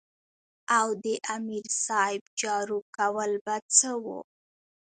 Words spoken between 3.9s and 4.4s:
وو ـ